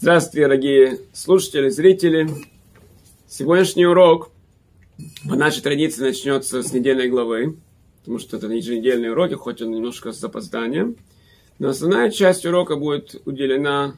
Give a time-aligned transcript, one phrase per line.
[0.00, 2.28] Здравствуйте, дорогие слушатели, зрители.
[3.26, 4.30] Сегодняшний урок
[5.28, 7.56] по нашей традиции начнется с недельной главы,
[7.98, 10.94] потому что это еженедельные уроки, хоть он немножко с запозданием.
[11.58, 13.96] Но основная часть урока будет уделена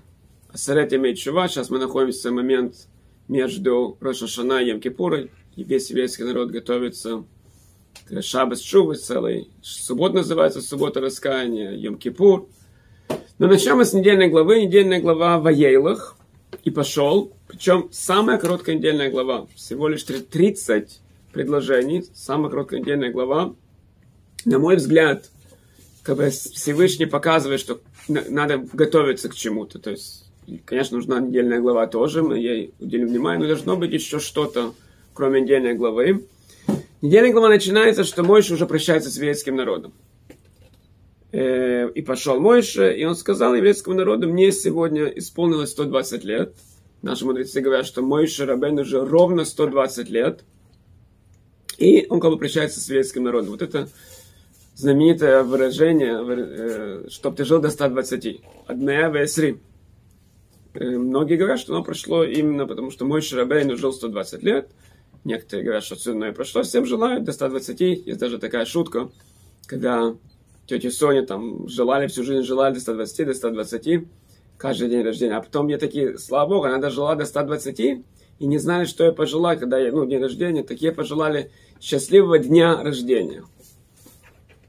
[0.50, 1.49] Асарете Мейчува.
[1.49, 2.88] Сейчас мы находимся в момент
[3.28, 7.24] между Рошашана и Йом-Кипурой, и весь еврейский народ готовится
[8.08, 9.51] к Шабас Чувы целый.
[9.60, 12.48] Суббота называется Суббота Раскаяния, Йом-Кипур–
[13.40, 14.60] но начнем мы с недельной главы.
[14.60, 16.14] Недельная глава в Аейлах.
[16.62, 17.32] И пошел.
[17.48, 19.46] Причем самая короткая недельная глава.
[19.54, 21.00] Всего лишь 30
[21.32, 22.04] предложений.
[22.12, 23.54] Самая короткая недельная глава.
[24.45, 25.30] На мой взгляд,
[26.02, 29.78] как бы Всевышний показывает, что надо готовиться к чему-то.
[29.78, 30.30] То есть,
[30.66, 34.74] конечно, нужна недельная глава тоже, мы ей уделим внимание, но должно быть еще что-то,
[35.14, 36.26] кроме недельной главы.
[37.00, 39.95] Недельная глава начинается, что Мойша уже прощается с еврейским народом.
[41.32, 46.54] Э, и пошел Мойше, и он сказал еврейскому народу, мне сегодня исполнилось 120 лет.
[47.02, 50.45] Наши мудрецы говорят, что Мойше Рабен уже ровно 120 лет.
[51.78, 53.52] И он как бы прощается с еврейским народом.
[53.52, 53.88] Вот это
[54.74, 58.40] знаменитое выражение, э, чтоб ты жил до 120.
[58.66, 59.59] Адмея весри.
[60.74, 64.69] Многие говорят, что оно прошло именно потому, что Мой Шарабейн жил 120 лет.
[65.25, 66.62] Некоторые говорят, что все и прошло.
[66.62, 67.81] Всем желают до 120.
[67.81, 69.11] Есть даже такая шутка,
[69.67, 70.15] когда
[70.71, 74.07] тетя Соня там желали всю жизнь, желали до 120, до 120,
[74.57, 75.37] каждый день рождения.
[75.37, 79.12] А потом мне такие, слава богу, она дожила до 120 и не знали, что я
[79.12, 83.43] пожелать, когда я, ну, день рождения, такие пожелали счастливого дня рождения.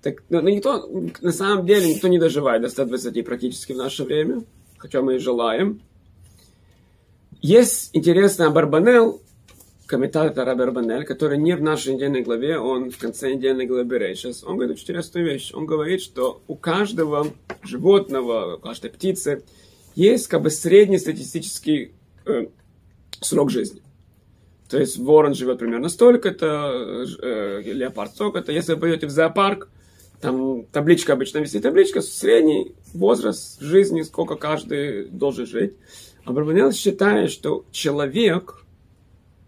[0.01, 0.89] Так, ну, никто,
[1.21, 4.43] на самом деле, никто не доживает до 120 практически в наше время,
[4.77, 5.81] хотя мы и желаем.
[7.43, 9.21] Есть интересный Барбанел,
[9.91, 14.41] комментатор Раби Банель, который не в нашей недельной главе, он в конце недельной главы Берейшес,
[14.45, 15.51] он говорит интересную вещь.
[15.53, 17.27] Он говорит, что у каждого
[17.61, 19.43] животного, у каждой птицы
[19.93, 21.91] есть как бы средний статистический
[22.25, 22.45] э,
[23.19, 23.81] срок жизни.
[24.69, 28.53] То есть ворон живет примерно столько-то, э, леопард столько-то.
[28.53, 29.67] Если вы пойдете в зоопарк,
[30.21, 35.73] там табличка обычно висит, табличка средний возраст жизни, сколько каждый должен жить.
[36.23, 38.59] А Барбанел считает, что человек–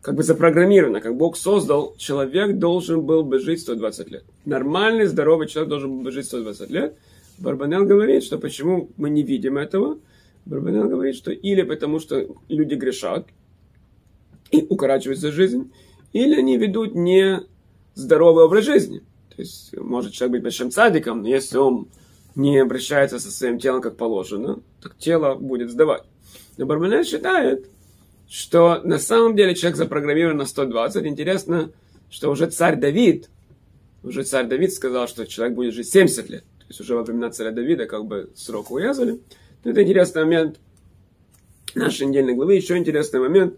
[0.03, 4.25] как бы запрограммировано, как Бог создал, человек должен был бы жить 120 лет.
[4.43, 6.97] Нормальный, здоровый человек должен был бы жить 120 лет.
[7.39, 9.97] Барбанел говорит, что почему мы не видим этого.
[10.45, 13.27] Барбанел говорит, что или потому, что люди грешат
[14.51, 15.71] и укорачивается жизнь,
[16.11, 17.39] или они ведут не
[17.95, 18.99] здоровый образ жизни.
[19.33, 21.87] То есть, может человек быть большим садиком, но если он
[22.35, 26.03] не обращается со своим телом как положено, так тело будет сдавать.
[26.57, 27.69] Но Барбанель считает,
[28.33, 31.05] что на самом деле человек запрограммирован на 120.
[31.05, 31.71] Интересно,
[32.09, 33.29] что уже царь Давид,
[34.01, 36.43] уже царь Давид сказал, что человек будет жить 70 лет.
[36.57, 39.19] То есть уже во времена царя Давида как бы срок урезали.
[39.63, 40.59] Но это интересный момент
[41.75, 42.55] нашей недельной главы.
[42.55, 43.53] Еще интересный момент.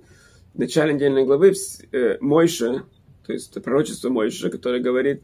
[0.54, 1.54] В начале недельной главы
[1.94, 2.84] э, Мойша,
[3.26, 5.24] то есть пророчество Мойша, которое говорит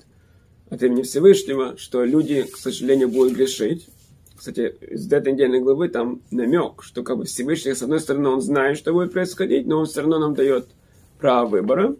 [0.69, 3.89] от имени Всевышнего, что люди, к сожалению, будут грешить.
[4.41, 8.41] Кстати, из этой недельной главы там намек, что как бы Всевышний, с одной стороны, он
[8.41, 10.65] знает, что будет происходить, но он все равно нам дает
[11.19, 11.95] право выбора.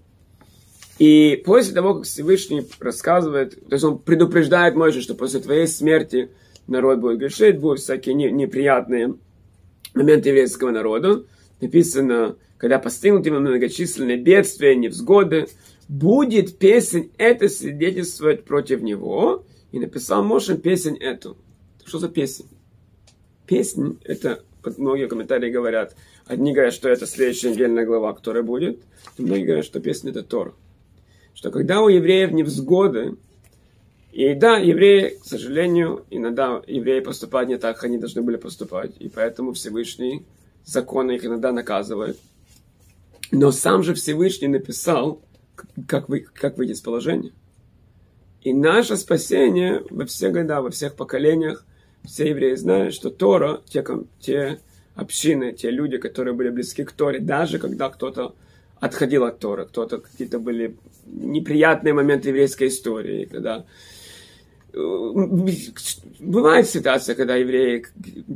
[0.97, 6.31] И после того, как Всевышний рассказывает, то есть он предупреждает Мойше, что после твоей смерти
[6.65, 9.13] народ будет грешить, будут всякие не, неприятные
[9.93, 11.23] моменты еврейского народа.
[11.61, 15.47] Написано, когда постигнут ему многочисленные бедствия, невзгоды,
[15.87, 19.45] будет песень это свидетельствовать против него.
[19.71, 21.37] И написал Моше песень эту.
[21.91, 22.45] Что за песня?
[23.45, 24.45] Песня, это,
[24.77, 25.93] многие комментарии говорят,
[26.25, 28.79] одни говорят, что это следующая недельная глава, которая будет,
[29.17, 30.55] многие говорят, что песня это Тор.
[31.33, 33.17] Что когда у евреев невзгоды,
[34.13, 38.91] и да, евреи, к сожалению, иногда евреи поступают не так, как они должны были поступать,
[38.99, 40.25] и поэтому Всевышний
[40.63, 42.17] законы их иногда наказывает.
[43.31, 45.21] Но сам же Всевышний написал,
[45.89, 47.33] как, вы, как выйти из положения.
[48.43, 51.65] И наше спасение во все года, во всех поколениях
[52.03, 53.83] все евреи знают, что Тора, те,
[54.19, 54.59] те
[54.95, 58.35] общины, те люди, которые были близки к Торе, даже когда кто-то
[58.79, 60.75] отходил от Тора, кто-то какие-то были
[61.05, 63.65] неприятные моменты еврейской истории, когда
[64.73, 65.47] э,
[66.19, 67.85] бывает ситуация, когда евреи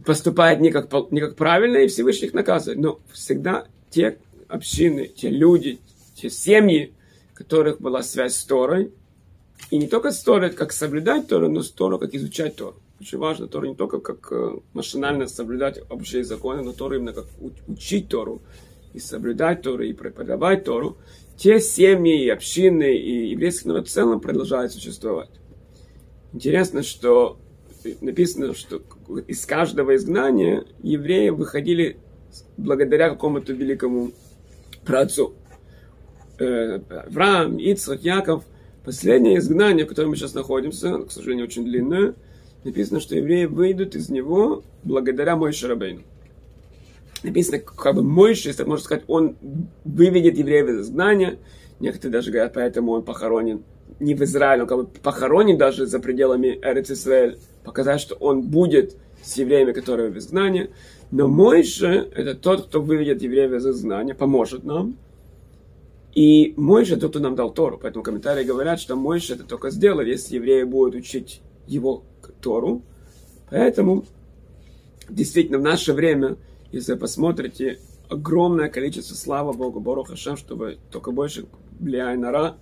[0.06, 2.80] поступают не как, не как правильно, и Всевышний их наказывает.
[2.80, 4.18] Но всегда те
[4.48, 5.80] общины, те люди,
[6.14, 6.94] те семьи,
[7.34, 8.92] у которых была связь с Торой,
[9.72, 12.76] и не только с Торой, как соблюдать Тору, но с Торой, как изучать Тору.
[13.00, 17.26] Очень важно Тору не только как э, машинально соблюдать общие законы, но Тору именно как
[17.68, 18.42] учить Тору
[18.94, 20.98] и соблюдать Тору и преподавать Тору.
[21.38, 25.30] Те семьи и общины и еврейский народ в целом продолжают существовать.
[26.32, 27.38] Интересно, что
[28.02, 28.82] написано, что
[29.28, 31.98] из каждого изгнания евреи выходили
[32.58, 34.12] благодаря какому-то великому
[34.86, 35.34] праотцу.
[36.40, 38.44] Э, Авраам, Ицхак, Яков.
[38.84, 42.14] Последнее изгнание, в котором мы сейчас находимся, к сожалению, очень длинное,
[42.66, 46.02] написано, что евреи выйдут из него благодаря Мой Шарабейну.
[47.24, 49.38] Написано, как бы Мойши, если можно сказать, он
[49.86, 51.38] выведет евреев из изгнания.
[51.80, 53.64] Некоторые даже говорят, поэтому он похоронен
[54.00, 58.42] не в Израиле, он как бы похоронен даже за пределами Эрец Исраэль, показать, что он
[58.42, 60.70] будет с евреями, которые в изгнании.
[61.12, 64.98] Но Мойша– это тот, кто выведет евреев из изгнания, поможет нам.
[66.14, 67.80] И Мойша– тот, кто нам дал Тору.
[67.82, 72.04] Поэтому комментарии говорят, что Мойша это только сделал, если евреи будут учить его
[72.42, 72.82] Тору.
[73.50, 74.06] Поэтому
[75.10, 76.38] действительно в наше время,
[76.72, 77.80] если вы посмотрите,
[78.10, 81.46] огромное количество, слава Богу, Бору Хашем, чтобы только больше
[81.80, 82.58] влияя на Ра,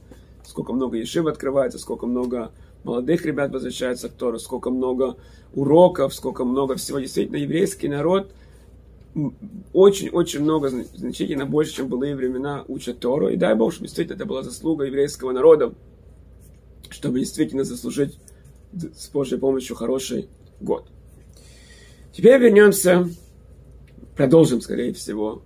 [0.45, 2.51] сколько много ешив открывается, сколько много
[2.83, 5.17] молодых ребят возвращается к Тору, сколько много
[5.53, 6.99] уроков, сколько много всего.
[6.99, 8.31] Действительно, еврейский народ
[9.73, 13.29] очень-очень много, значительно больше, чем былые времена, учат Тору.
[13.29, 15.73] И дай Бог, что действительно это была заслуга еврейского народа,
[16.89, 18.17] чтобы действительно заслужить
[18.95, 20.29] с Божьей помощью хороший
[20.59, 20.89] год.
[22.11, 23.09] Теперь вернемся,
[24.15, 25.41] продолжим, скорее всего,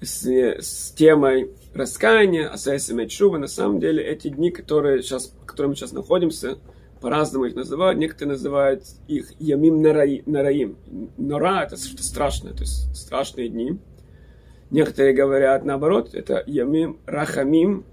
[0.00, 3.38] с, с темой раскаяния, асайса мечува.
[3.38, 6.58] На самом деле, эти дни, которые сейчас, в которых мы сейчас находимся,
[7.00, 7.98] по-разному их называют.
[7.98, 10.76] Некоторые называют их ямим нараим.
[11.16, 13.78] Нора– это что-то страшное, то есть страшные дни.
[14.70, 17.84] Некоторые говорят наоборот, это ямим рахамим.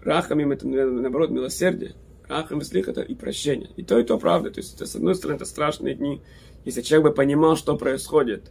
[0.00, 1.94] Рахамим– это, наоборот, милосердие.
[2.28, 3.70] Рахам слих– это и прощение.
[3.76, 4.50] И то, и то правда.
[4.50, 6.20] То есть, это, с одной стороны, это страшные дни.
[6.64, 8.50] Если человек бы понимал, что происходит,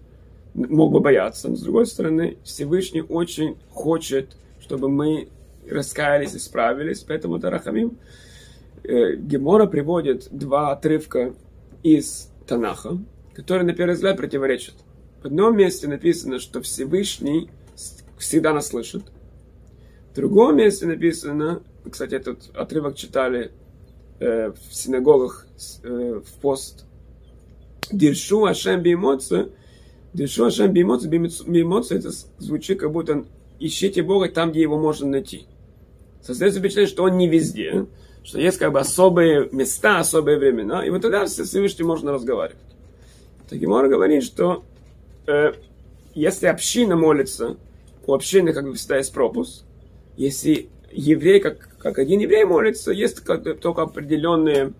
[0.53, 1.49] мог бы бояться.
[1.49, 5.29] Но, с другой стороны, Всевышний очень хочет, чтобы мы
[5.69, 7.01] раскаялись, и исправились.
[7.01, 7.97] Поэтому это Рахамим.
[8.83, 11.33] Э, Гемора приводит два отрывка
[11.83, 12.97] из Танаха,
[13.33, 14.75] которые на первый взгляд противоречат.
[15.21, 17.49] В одном месте написано, что Всевышний
[18.17, 19.03] всегда нас слышит.
[20.11, 23.51] В другом месте написано, кстати, этот отрывок читали
[24.19, 25.47] э, в синагогах
[25.83, 26.85] э, в пост.
[27.91, 29.49] Диршу Ашем Бимоца.
[30.13, 31.07] Диршу Ашем Бимоца.
[31.07, 33.25] Бимоца это звучит, как будто
[33.59, 35.45] ищите Бога там, где его можно найти.
[36.21, 37.87] Создается впечатление, что он не везде
[38.27, 42.59] что есть как бы особые места, особые времена, и вот тогда с Всевышним можно разговаривать.
[43.49, 44.65] Так Гемора говорит, что
[45.27, 45.53] э,
[46.13, 47.55] если община молится,
[48.05, 49.63] у общины как бы всегда есть пропуск.
[50.17, 54.73] Если еврей, как, как один еврей молится, есть только определенные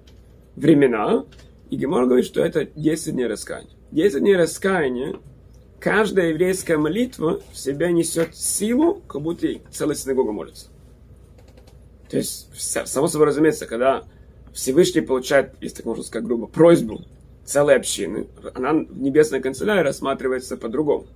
[0.56, 1.26] времена.
[1.70, 3.72] И Гемор говорит, что это 10 дней раскаяния.
[3.92, 5.16] 10 дней раскаяния,
[5.80, 10.68] каждая еврейская молитва в себя несет силу, как будто целая синагога молится.
[12.10, 14.04] То есть, само собой разумеется, когда
[14.54, 17.02] Всевышний получает, если так можно сказать грубо, просьбу
[17.46, 21.08] целой общины, она в небесной канцелярии рассматривается по-другому.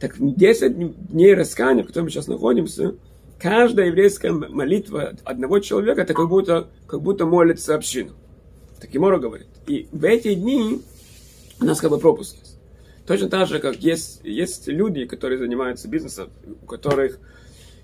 [0.00, 2.94] Так 10 дней раскаяния, в котором мы сейчас находимся,
[3.38, 8.12] каждая еврейская молитва одного человека, это как будто, как будто молится община.
[8.80, 9.48] Так Мора говорит.
[9.66, 10.82] И в эти дни
[11.60, 12.58] у нас как бы пропуск есть.
[13.06, 16.28] Точно так же, как есть, есть люди, которые занимаются бизнесом,
[16.62, 17.18] у которых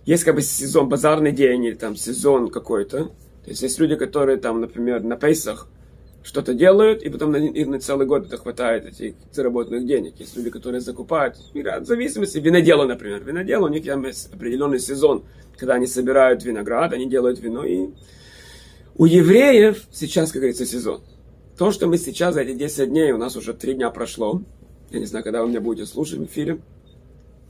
[0.04, 3.06] есть как бы сезон, базарный день или там сезон какой-то.
[3.44, 5.66] То есть есть люди, которые там, например, на пейсах
[6.24, 10.14] что-то делают, и потом на, их на целый год это хватает этих заработанных денег.
[10.18, 13.22] Есть люди, которые закупают, в зависимости, винодела, например.
[13.22, 15.24] Винодел, у них там есть определенный сезон,
[15.58, 17.64] когда они собирают виноград, они делают вино.
[17.64, 17.90] И
[18.96, 21.02] у евреев сейчас, как говорится, сезон.
[21.58, 24.42] То, что мы сейчас за эти 10 дней, у нас уже 3 дня прошло,
[24.90, 26.58] я не знаю, когда вы меня будете слушать в эфире,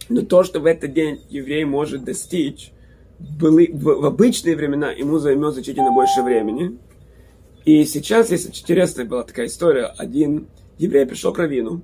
[0.09, 2.73] но то, что в этот день еврей может достичь,
[3.19, 6.77] были, в, в обычные времена ему займет значительно больше времени.
[7.65, 9.87] И сейчас есть интересная была такая история.
[9.87, 11.83] Один еврей пришел к Равину,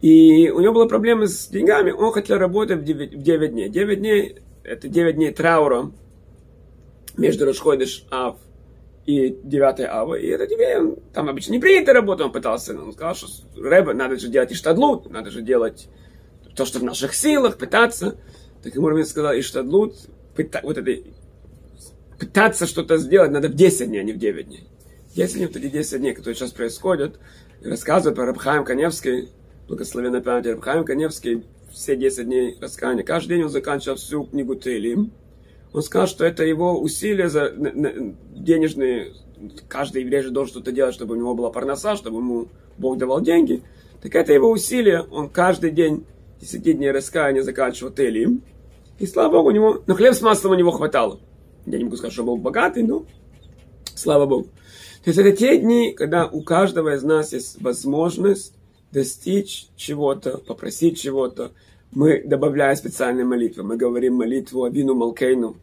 [0.00, 1.90] и у него была проблема с деньгами.
[1.90, 3.68] Он хотел работать в 9, в 9 дней.
[3.68, 5.90] 9 дней– это 9 дней траура
[7.16, 8.36] между Рашходыш Ав
[9.06, 10.14] и 9 Ава.
[10.14, 12.78] И этот еврей, он, там обычно не принято работа, он пытался.
[12.78, 15.88] Он сказал, что Рэба, надо же делать иштадлут, надо же делать
[16.54, 18.16] то, что в наших силах, пытаться.
[18.62, 19.94] Так ему Рамин сказал, и штадлут,
[20.34, 20.90] пыта, вот это,
[22.18, 24.66] пытаться что-то сделать надо в 10 дней, а не в 9 дней.
[25.14, 27.18] 10 дней, вот эти 10 дней, которые сейчас происходят,
[27.62, 29.30] рассказывают про Рабхаим Каневский,
[29.68, 33.02] благословенная память Рабхаим Каневский, все 10 дней раскаяния.
[33.02, 35.12] Каждый день он заканчивал всю книгу Тейлим.
[35.72, 37.52] Он сказал, что это его усилия за
[38.34, 39.12] денежные,
[39.68, 43.20] каждый еврей же должен что-то делать, чтобы у него была парноса, чтобы ему Бог давал
[43.20, 43.62] деньги.
[44.00, 46.06] Так это его усилия, он каждый день
[46.40, 48.42] 10 дней раскаяния заканчивал Телим.
[48.98, 51.20] И слава Богу, у него, на хлеб с маслом у него хватало.
[51.66, 53.04] Я не могу сказать, что был богатый, но
[53.94, 54.48] слава Богу.
[55.04, 58.54] То есть это те дни, когда у каждого из нас есть возможность
[58.92, 61.52] достичь чего-то, попросить чего-то,
[61.92, 63.62] мы добавляем специальные молитвы.
[63.62, 65.56] Мы говорим молитву Авину Малкейну.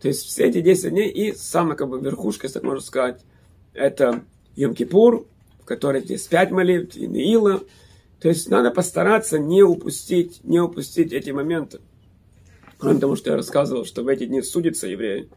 [0.00, 3.20] То есть все эти 10 дней и самая как бы верхушка, если так можно сказать,
[3.74, 4.22] это
[4.56, 5.26] Йом-Кипур,
[5.60, 7.62] в которой есть 5 молитв, и Неила.
[8.20, 11.80] То есть надо постараться не упустить, не упустить эти моменты.
[12.78, 15.28] Кроме того, что я рассказывал, что в эти дни судятся евреи.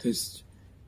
[0.00, 0.44] То есть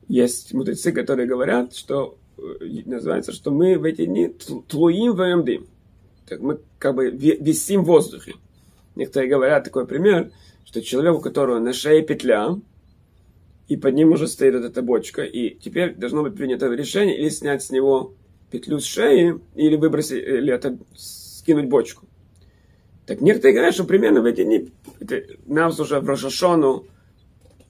[0.07, 2.41] есть мудрецы, которые говорят, что э,
[2.85, 4.33] называется, что мы в эти дни
[4.67, 5.67] тлуим в дым.
[6.27, 8.35] Так мы как бы висим в воздухе.
[8.95, 10.31] Некоторые говорят такой пример,
[10.65, 12.55] что человек, у которого на шее петля,
[13.67, 17.29] и под ним уже стоит вот эта бочка, и теперь должно быть принято решение или
[17.29, 18.13] снять с него
[18.51, 22.05] петлю с шеи, или выбросить, или это, скинуть бочку.
[23.05, 26.85] Так некоторые говорят, что примерно в эти дни, это, нас уже в Рошашону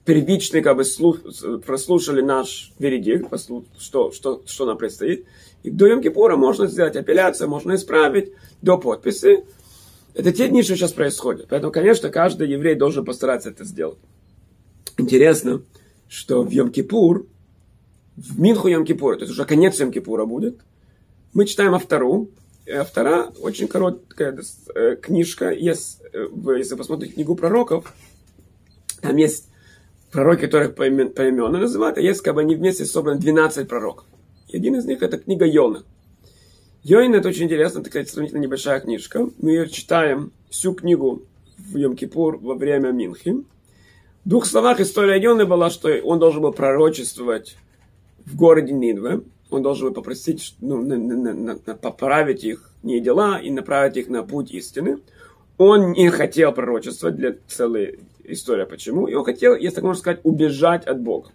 [0.04, 1.18] первичный как бы слух,
[1.64, 3.28] прослушали наш веридикт,
[3.78, 5.26] что, что, что нам предстоит.
[5.62, 9.44] И до Йом-Кипура можно сделать апелляцию, можно исправить до подписи.
[10.12, 11.46] Это те дни, что сейчас происходит.
[11.48, 13.98] Поэтому, конечно, каждый еврей должен постараться это сделать.
[14.98, 15.62] Интересно,
[16.08, 17.26] что в Йом-Кипур,
[18.16, 20.60] в Минху Йом-Кипура, то есть уже конец Йом-Кипура будет,
[21.32, 22.30] мы читаем Автору.
[22.72, 24.38] Автора очень короткая
[24.74, 25.50] э, книжка.
[25.50, 27.92] Есть, э, если посмотрите книгу пророков,
[29.02, 29.48] там есть
[30.14, 31.12] пророки, которых по, имен,
[31.52, 34.06] называют, а есть как бы они вместе собраны 12 пророков.
[34.46, 35.82] И один из них это книга Йона.
[36.84, 39.28] Йоин это очень интересно, такая сравнительно небольшая книжка.
[39.40, 41.22] Мы ее читаем всю книгу
[41.58, 43.42] в Йом-Кипур во время Минхи.
[44.24, 47.56] В двух словах история Йоны была, что он должен был пророчествовать
[48.24, 49.22] в городе Нинве.
[49.50, 53.96] Он должен был попросить, ну, на, на, на, на, поправить их не дела и направить
[53.96, 54.98] их на путь истины.
[55.58, 59.06] Он не хотел пророчествовать для целой истории, почему.
[59.06, 61.30] И он хотел, если так можно сказать, убежать от Бога.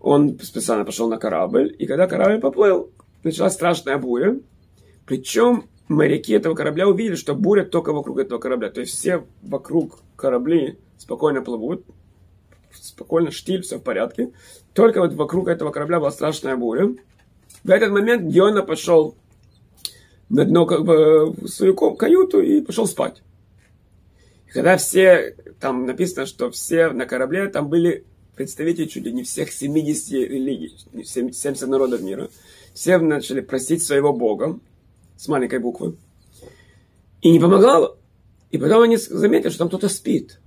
[0.00, 2.90] Он специально пошел на корабль, и когда корабль поплыл,
[3.22, 4.38] началась страшная буря.
[5.06, 8.70] Причем моряки этого корабля увидели, что буря только вокруг этого корабля.
[8.70, 11.84] То есть все вокруг корабли спокойно плывут,
[12.72, 14.32] спокойно, штиль, все в порядке.
[14.74, 16.94] Только вот вокруг этого корабля была страшная буря.
[17.62, 19.14] В этот момент Геона пошел
[20.28, 23.22] на дно как бы, в свою каюту и пошел спать.
[24.54, 28.04] Когда все, там написано, что все на корабле, там были
[28.36, 32.30] представители чуть ли не всех 70 религий, 70 народов мира
[32.72, 34.60] все начали просить своего Бога
[35.16, 35.96] с маленькой буквы.
[37.20, 37.98] И не помогало.
[38.52, 40.38] И потом они заметили, что там кто-то спит.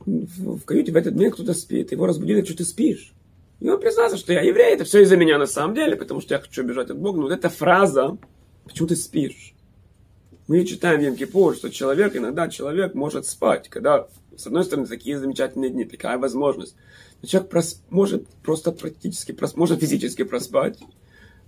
[0.00, 1.92] В, в каюте в этот момент кто-то спит.
[1.92, 3.12] Его разбудили, что ты спишь.
[3.60, 6.34] И он признался, что я еврей, это все из-за меня на самом деле, потому что
[6.34, 7.18] я хочу бежать от Бога.
[7.18, 8.16] Но вот эта фраза,
[8.64, 9.54] почему ты спишь?
[10.48, 15.18] Мы читаем в Йом-Кипур, что человек, иногда человек может спать, когда, с одной стороны, такие
[15.18, 16.74] замечательные дни, такая возможность.
[17.20, 20.80] Но человек прос, может просто практически, прос, может физически проспать,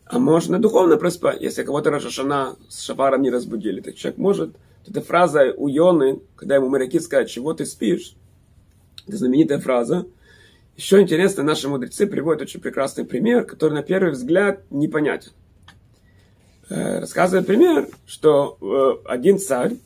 [0.07, 3.81] а можно духовно проспать, если кого-то Рашашана с шафаром не разбудили.
[3.81, 8.15] Так человек может, эта фраза у Йоны, когда ему моряки сказать, чего ты спишь,
[9.09, 10.07] это знаменитая фраза.
[10.77, 15.33] Еще интересно, наши мудрецы приводят очень прекрасный пример, который на первый взгляд непонятен.
[16.71, 18.57] Э, рассказывает пример, что
[19.05, 19.77] э, один царь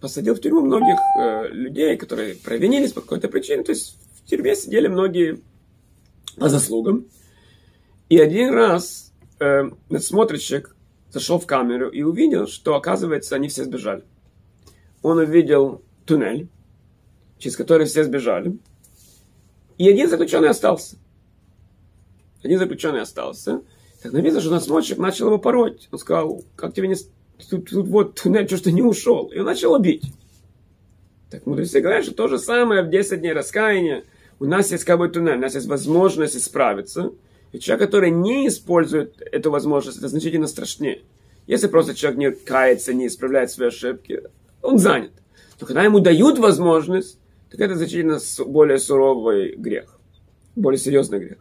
[0.00, 3.64] посадил в тюрьму многих э, людей, которые провинились по какой-то причине.
[3.64, 5.40] То есть в тюрьме сидели многие
[6.36, 7.06] по заслугам.
[8.08, 9.12] И один раз
[9.90, 10.74] надсмотрщик
[11.10, 14.02] зашел в камеру и увидел, что, оказывается, они все сбежали.
[15.02, 16.48] Он увидел туннель,
[17.38, 18.58] через который все сбежали,
[19.76, 20.96] и один заключенный остался.
[22.42, 23.60] Один заключенный остался.
[24.12, 25.88] Написано, что надсмотрщик начал его пороть.
[25.90, 26.96] Он сказал, как тебе не...
[27.50, 29.26] Тут, тут вот туннель, что ты не ушел?
[29.26, 30.04] И он начал бить.
[31.30, 34.04] Так мудрецы говорят, что то же самое в 10 дней раскаяния.
[34.38, 37.12] У нас есть как бы туннель, у нас есть возможность исправиться–
[37.52, 41.02] и человек, который не использует эту возможность, это значительно страшнее.
[41.46, 44.22] Если просто человек не кается, не исправляет свои ошибки,
[44.60, 45.12] он занят.
[45.60, 47.18] Но когда ему дают возможность,
[47.50, 49.98] так это значительно более суровый грех,
[50.54, 51.38] более серьезный грех.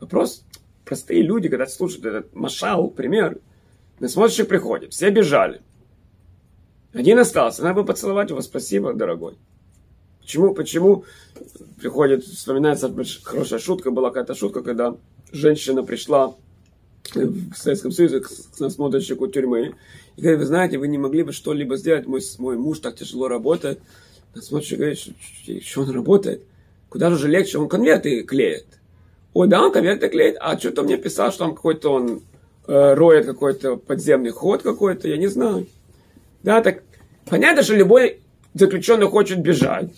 [0.00, 0.42] Вопрос,
[0.90, 3.38] простые люди, когда слушают этот машал, пример,
[4.00, 5.60] на смотрящих приходит, все бежали.
[6.92, 9.36] Один остался, надо бы поцеловать его, спасибо, дорогой.
[10.20, 11.04] Почему, почему
[11.80, 12.92] приходит, вспоминается
[13.22, 14.96] хорошая шутка, была какая-то шутка, когда
[15.30, 16.34] женщина пришла
[17.14, 18.28] в Советском Союзе к
[18.58, 19.76] насмотрщику тюрьмы
[20.16, 23.28] и говорит, вы знаете, вы не могли бы что-либо сделать, мой, мой муж так тяжело
[23.28, 23.80] работает.
[24.34, 26.42] Насмотрщик говорит, что, что он работает?
[26.88, 28.79] Куда же легче, он конверты клеит.
[29.32, 32.22] Ой, да, он конверты клеит, а что-то мне писал, что там какой-то он
[32.66, 35.66] э, роет какой-то подземный ход какой-то, я не знаю.
[36.42, 36.82] Да, так
[37.26, 38.20] понятно, что любой
[38.54, 39.90] заключенный хочет бежать.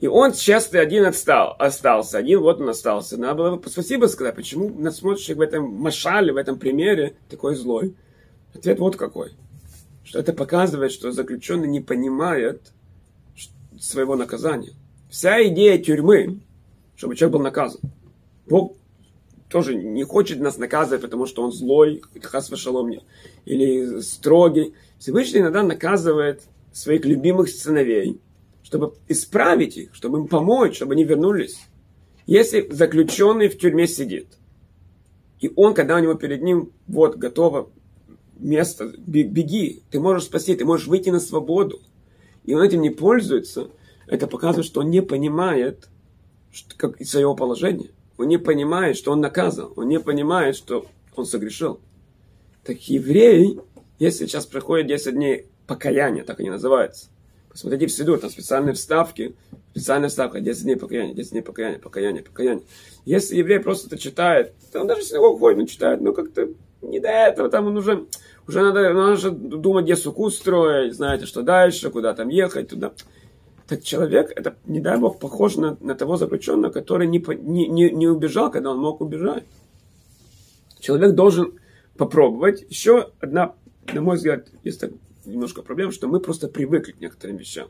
[0.00, 3.16] И он честный один отстал, остался, один вот он остался.
[3.16, 7.94] Надо было бы спасибо сказать, почему насмотрщик в этом машале, в этом примере такой злой.
[8.54, 9.32] Ответ вот какой.
[10.04, 12.72] что это показывает, что заключенный не понимает
[13.80, 14.72] своего наказания.
[15.10, 16.40] Вся идея тюрьмы,
[16.96, 17.80] чтобы человек был наказан.
[18.46, 18.76] Бог
[19.48, 22.50] тоже не хочет нас наказывать, потому что он злой, хас
[23.44, 24.74] или строгий.
[24.98, 28.20] Всевышний иногда наказывает своих любимых сыновей,
[28.62, 31.58] чтобы исправить их, чтобы им помочь, чтобы они вернулись.
[32.26, 34.28] Если заключенный в тюрьме сидит,
[35.40, 37.70] и он, когда у него перед ним, вот, готово
[38.38, 41.80] место, беги, ты можешь спасти, ты можешь выйти на свободу,
[42.44, 43.68] и он этим не пользуется,
[44.06, 45.88] это показывает, что он не понимает
[46.50, 47.90] что, как, своего положения.
[48.16, 49.72] Он не понимает, что он наказан.
[49.76, 51.80] Он не понимает, что он согрешил.
[52.64, 53.58] Так еврей,
[53.98, 57.08] если сейчас проходит 10 дней покаяния, так они называются,
[57.50, 59.34] посмотрите в Сиду, там специальные вставки,
[59.72, 62.62] специальная вставка, 10 дней покаяния, 10 дней покаяния, покаяния, покаяния.
[63.04, 66.48] Если еврей просто это читает, то он даже синагогу ходит, он читает, ну как-то
[66.82, 68.06] не до этого, там он уже,
[68.46, 72.92] уже надо, надо же думать, где суку строить, знаете, что дальше, куда там ехать, туда.
[73.66, 77.90] Так человек, это, не дай бог, похож на, на того заключенного, который не, не, не,
[77.90, 79.44] не убежал, когда он мог убежать.
[80.80, 81.54] Человек должен
[81.96, 82.66] попробовать.
[82.68, 83.54] Еще одна,
[83.92, 84.90] на мой взгляд, есть так,
[85.24, 87.68] немножко проблема, что мы просто привыкли к некоторым вещам.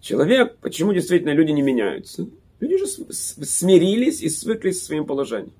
[0.00, 2.26] Человек, почему действительно люди не меняются?
[2.58, 5.52] Люди же смирились и свыклись со своим положением.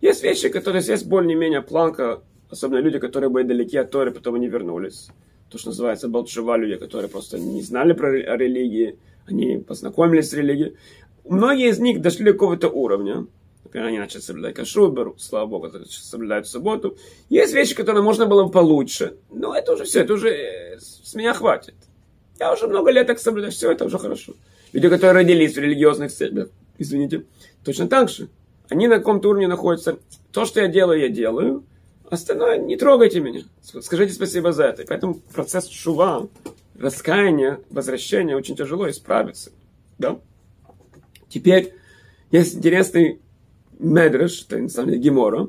[0.00, 4.46] Есть вещи, которые есть более-менее планка, особенно люди, которые были далеки от Торы, потом они
[4.46, 5.08] вернулись
[5.56, 10.76] то, что называется Балчева, люди, которые просто не знали про религии, они познакомились с религией.
[11.24, 13.26] Многие из них дошли до какого-то уровня.
[13.64, 16.96] Например, они начали соблюдать кашрут, берут, слава богу, соблюдают субботу.
[17.30, 19.16] Есть вещи, которые можно было бы получше.
[19.30, 21.74] Но это уже все, это уже э, с меня хватит.
[22.38, 24.34] Я уже много лет так соблюдаю, все, это уже хорошо.
[24.74, 27.24] Люди, которые родились в религиозных семьях, извините,
[27.64, 28.28] точно так же.
[28.68, 29.98] Они на каком-то уровне находятся.
[30.32, 31.64] То, что я делаю, я делаю.
[32.10, 33.42] Остальное не трогайте меня.
[33.62, 34.82] Скажите спасибо за это.
[34.82, 36.28] И поэтому процесс шува,
[36.78, 39.50] раскаяния, возвращения очень тяжело исправиться.
[39.98, 40.18] Да?
[41.28, 41.74] Теперь
[42.30, 43.20] есть интересный
[43.78, 45.48] медреш, это на самом деле Гемора,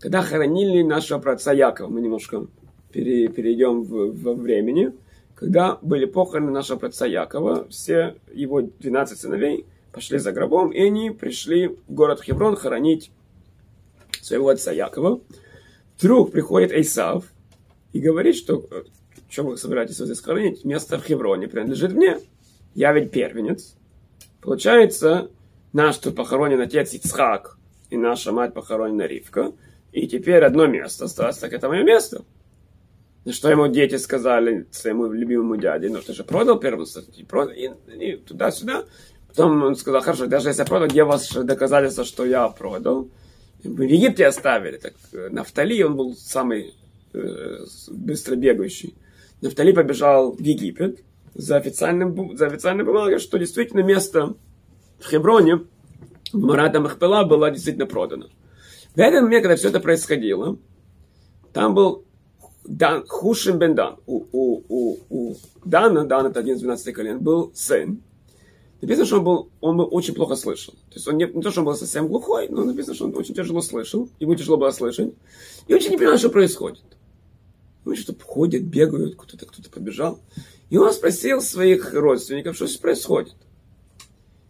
[0.00, 2.46] когда хоронили нашего праотца Якова, мы немножко
[2.92, 4.92] пере, перейдем в, во времени,
[5.34, 11.10] когда были похороны нашего праотца Якова, все его 12 сыновей пошли за гробом, и они
[11.10, 13.10] пришли в город Хеврон хоронить
[14.20, 15.20] своего отца Якова.
[15.98, 17.24] Вдруг приходит Эйсав
[17.92, 18.84] и говорит, что э,
[19.28, 20.64] что вы собираетесь здесь хоронить?
[20.64, 22.18] Место в Хевроне принадлежит мне.
[22.74, 23.74] Я ведь первенец.
[24.40, 25.30] Получается,
[25.72, 27.58] наш тут похоронен отец Ицхак,
[27.90, 29.52] и наша мать похоронена Ривка.
[29.92, 32.24] И теперь одно место осталось, так это мое место.
[33.24, 37.22] На что ему дети сказали своему любимому дяде, ну ты же продал первенство, и,
[37.56, 38.84] и, и туда-сюда.
[39.26, 43.08] Потом он сказал, хорошо, даже если я продал, где у вас доказательства, что я продал?
[43.64, 44.76] В Египте оставили.
[44.78, 46.74] Так, э, Нафтали, он был самый
[47.12, 47.58] э,
[47.90, 48.94] быстро бегающий.
[49.40, 51.00] Нафтали побежал в Египет
[51.34, 54.34] за, официальным, за официальной бумагой, что действительно место
[54.98, 55.60] в Хеброне,
[56.32, 58.26] в Марата Махпела, было действительно продано.
[58.94, 60.58] В этот момент, когда все это происходило,
[61.52, 62.04] там был
[62.64, 63.96] Дан, Хушим бен Дан.
[64.06, 68.02] У, у, у, у Дана, Дан это один из 12 колен, был сын,
[68.80, 70.74] Написано, что он был, он был очень плохо слышал.
[70.74, 73.16] То есть он не, не то, что он был совсем глухой, но написано, что он
[73.16, 74.08] очень тяжело слышал.
[74.20, 75.14] Ему тяжело было слышать.
[75.66, 76.82] И очень не понимал, что происходит.
[77.84, 80.20] Ну, что ходят, бегают, кто-то кто-то побежал.
[80.70, 83.34] И он спросил своих родственников, что здесь происходит.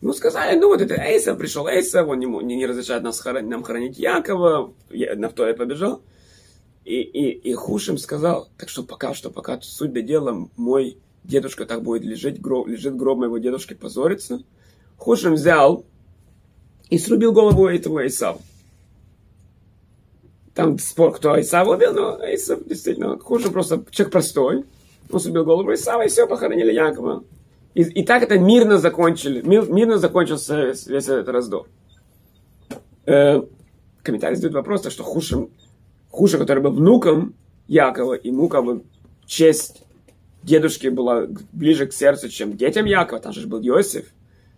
[0.00, 3.50] Ему сказали, ну вот это Эйсов пришел, Эйсов, он не, не, не разрешает нас хоронить,
[3.50, 6.02] нам хоронить Якова, я, на второе побежал.
[6.84, 11.66] И, и, и Хушим сказал, так что пока что, пока суть до дела, мой дедушка
[11.66, 14.42] так будет лежать, гроб, лежит гроб моего дедушки, позориться.
[14.96, 15.84] Хушим взял
[16.90, 18.40] и срубил голову этого Исава.
[20.54, 24.64] Там спор, кто Исава убил, но Исав действительно, Хушим просто человек простой.
[25.10, 27.22] Он срубил голову Исава, и все, похоронили Якова.
[27.74, 31.68] И, и так это мирно закончили, мир, мирно закончился весь этот раздор.
[33.06, 33.42] Э,
[34.02, 35.50] комментарий задает вопрос, что Хушим,
[36.10, 37.34] Хуша, который был внуком
[37.68, 38.82] Якова, ему как бы
[39.26, 39.82] честь
[40.48, 43.20] дедушке было ближе к сердцу, чем детям Якова.
[43.20, 44.06] Там же был Иосиф,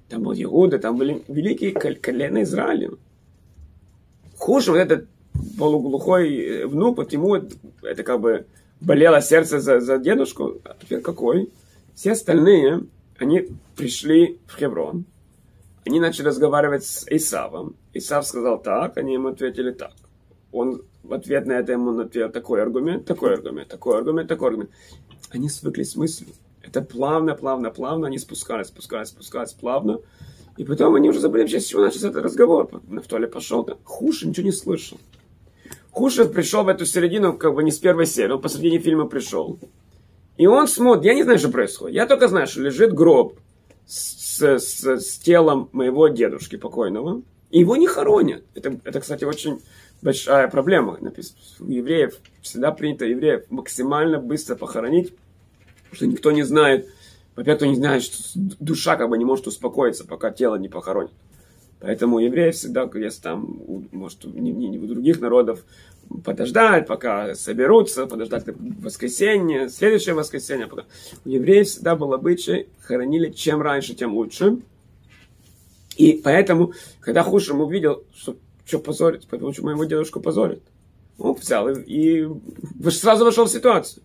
[0.08, 2.90] там был Иуда, там были великие колена Израиля.
[4.38, 5.06] Хуже вот этот
[5.58, 8.46] полуглухой э, внук, вот ему это как бы
[8.80, 10.60] болело сердце за, за дедушку.
[10.64, 11.50] А теперь какой?
[11.94, 12.84] Все остальные,
[13.18, 15.04] они пришли в Хеврон,
[15.86, 17.76] они начали разговаривать с Исавом.
[17.92, 19.92] Исав сказал так, они ему ответили так.
[20.52, 24.70] Он в ответ на это ему ответил такой аргумент, такой аргумент, такой аргумент, такой аргумент
[25.30, 26.30] они свыклись с мыслью.
[26.62, 30.00] Это плавно, плавно, плавно, они спускались, спускались, спускались плавно.
[30.56, 32.68] И потом они уже забыли, с чего начался этот разговор.
[32.88, 33.76] Нафтали пошел, да.
[33.84, 34.98] Хуже ничего не слышал.
[35.90, 39.58] Кушев пришел в эту середину, как бы не с первой серии, он посредине фильма пришел.
[40.36, 41.96] И он смотрит, я не знаю, что происходит.
[41.96, 43.38] Я только знаю, что лежит гроб
[43.86, 47.22] с, с, с телом моего дедушки покойного.
[47.50, 48.44] И его не хоронят.
[48.54, 49.60] Это, это, кстати, очень
[50.02, 50.98] большая проблема.
[51.00, 55.14] Написано, евреев всегда принято евреев максимально быстро похоронить,
[55.92, 56.88] что никто не знает,
[57.36, 61.12] во-первых, не знает, что душа как бы не может успокоиться, пока тело не похоронит.
[61.80, 63.58] Поэтому евреи всегда, если там,
[63.90, 65.64] может, не, не, не у других народов,
[66.24, 70.66] подождать, пока соберутся, подождать воскресенье, следующее воскресенье.
[70.66, 70.84] Пока.
[71.24, 74.58] У евреев всегда был обычай, хоронили чем раньше, тем лучше.
[75.96, 80.62] И поэтому, когда Хушам увидел, что, что позорит, потому что моего дедушку позорит,
[81.18, 84.02] он взял и, и сразу вошел в ситуацию.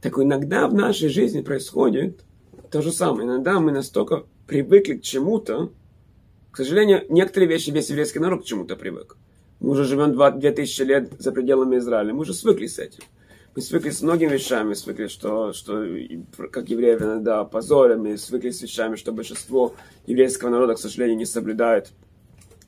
[0.00, 2.20] Так иногда в нашей жизни происходит
[2.70, 3.26] то же самое.
[3.26, 5.72] Иногда мы настолько привыкли к чему-то,
[6.50, 9.16] к сожалению, некоторые вещи весь еврейский народ к чему-то привык.
[9.60, 12.12] Мы уже живем 2000 лет за пределами Израиля.
[12.12, 13.02] Мы уже свыкли с этим.
[13.54, 15.82] Мы свыкли с многими вещами, свыкли, что, что
[16.50, 19.74] как евреи иногда позорим, мы свыкли с вещами, что большинство
[20.06, 21.88] еврейского народа, к сожалению, не соблюдает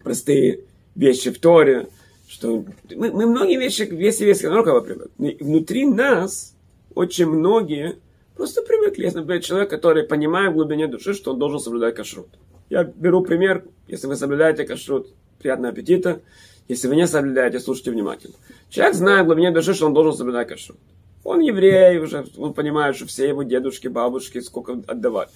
[0.03, 0.61] простые
[0.95, 1.89] вещи в Торе,
[2.29, 5.41] что мы, мы многие вещи, весь еврейский народ бы привык.
[5.41, 6.55] внутри нас
[6.95, 7.97] очень многие
[8.37, 9.05] просто привыкли.
[9.05, 12.29] Есть, например, человек, который понимает в глубине души, что он должен соблюдать кашрут.
[12.71, 15.09] Я беру пример, если вы соблюдаете кашрут,
[15.39, 16.21] приятного аппетита.
[16.69, 18.35] Если вы не соблюдаете, слушайте внимательно.
[18.69, 20.77] Человек знает в глубине души, что он должен соблюдать кашу.
[21.25, 25.31] Он еврей уже, он понимает, что все его дедушки, бабушки сколько отдавать.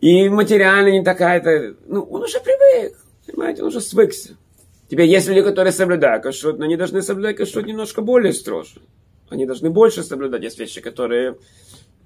[0.00, 1.76] И материально не такая-то...
[1.86, 2.96] Ну, он уже привык,
[3.40, 4.36] понимаете, он уже свыкся.
[4.88, 8.82] Теперь есть люди, которые соблюдают кашрут, но они должны соблюдать кашрут немножко более строже.
[9.30, 10.42] Они должны больше соблюдать.
[10.42, 11.38] Есть вещи, которые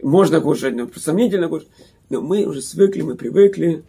[0.01, 1.69] можно кушать, но сомнительно кушать.
[2.09, 3.83] Но мы уже свыкли, мы привыкли.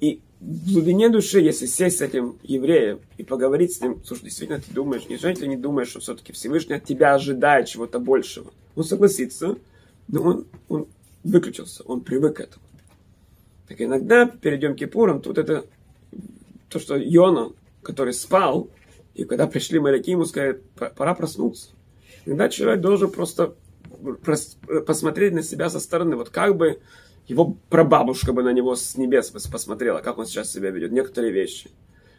[0.00, 4.60] И в глубине души, если сесть с этим евреем и поговорить с ним, слушай, действительно
[4.60, 8.50] ты думаешь, неужели ты не думаешь, что все-таки Всевышний от тебя ожидает чего-то большего?
[8.76, 9.56] Он согласится,
[10.06, 10.86] но он, он
[11.22, 12.64] выключился, он привык к этому.
[13.66, 15.64] Так иногда перед Йом Кипуром тут это
[16.68, 17.52] то, что Йона,
[17.82, 18.70] который спал,
[19.14, 20.60] и когда пришли моряки, ему сказали,
[20.96, 21.70] пора проснуться.
[22.24, 23.54] Иногда человек должен просто
[24.86, 26.80] посмотреть на себя со стороны, вот как бы
[27.26, 31.70] его прабабушка бы на него с небес посмотрела, как он сейчас себя ведет, некоторые вещи.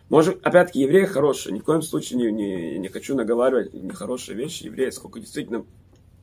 [0.10, 4.64] Может, опять-таки, евреи хорошие, ни в коем случае не, не, не хочу наговаривать нехорошие вещи.
[4.64, 5.66] Евреи, сколько действительно,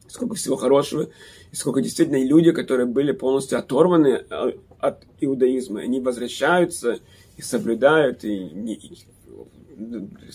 [0.08, 1.08] сколько всего хорошего,
[1.52, 6.98] и сколько действительно люди, которые были полностью оторваны э, от иудаизма, они возвращаются
[7.36, 8.98] и соблюдают, и, и,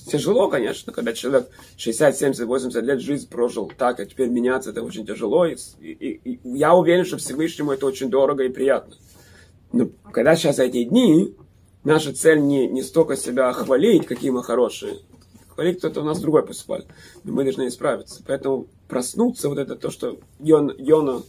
[0.08, 4.84] тяжело, конечно, когда человек 60, 70, 80 лет жизнь прожил так, а теперь меняться это
[4.84, 5.46] очень тяжело.
[5.46, 8.96] И, и, и я уверен, что Всевышнему это очень дорого и приятно.
[9.74, 11.36] Но когда сейчас эти дни,
[11.84, 15.00] наша цель не, не столько себя хвалить, какие мы хорошие.
[15.50, 16.86] Хвалить кто-то у нас другой поступает.
[17.24, 18.22] Но мы должны исправиться.
[18.26, 21.24] Поэтому проснуться, вот это то, что Йон, Йона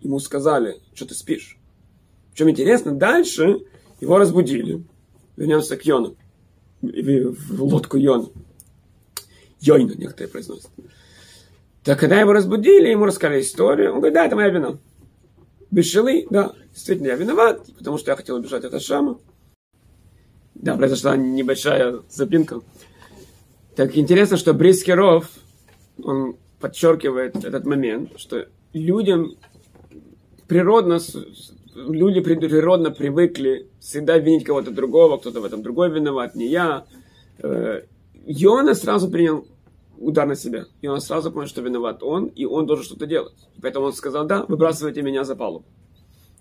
[0.00, 1.58] ему сказали, что ты спишь.
[2.32, 3.60] Причем интересно, дальше
[4.00, 4.84] его разбудили.
[5.38, 6.16] Вернемся к Йону
[6.82, 8.32] в лодку Йон.
[9.60, 10.68] Йойна некоторые произносят.
[11.84, 14.78] Так когда его разбудили, ему рассказали историю, он говорит, да, это моя вина.
[15.70, 19.20] Бешелы, да, действительно, я виноват, потому что я хотел убежать от Ашама.
[20.56, 22.60] Да, произошла небольшая запинка.
[23.76, 25.30] Так интересно, что Брискеров,
[26.02, 29.36] он подчеркивает этот момент, что людям
[30.48, 30.98] природно
[31.86, 36.84] люди природно привыкли всегда винить кого-то другого, кто-то в этом другой виноват, не я.
[37.38, 37.82] Э,
[38.26, 39.46] Йона сразу принял
[39.98, 40.66] удар на себя.
[40.80, 43.34] И он сразу понял, что виноват он, и он должен что-то делать.
[43.60, 45.64] Поэтому он сказал, да, выбрасывайте меня за палубу.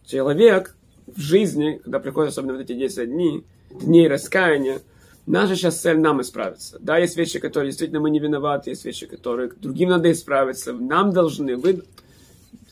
[0.06, 0.76] Человек
[1.08, 4.82] в жизни, когда приходят особенно вот эти 10 дней, дней раскаяния,
[5.26, 6.78] наша сейчас цель нам исправиться.
[6.80, 10.74] Да, есть вещи, которые действительно мы не виноваты, есть вещи, которые другим надо исправиться.
[10.74, 11.84] Нам должны, вы